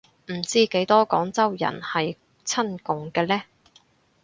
[0.31, 3.43] 唔知幾多廣州人係親共嘅呢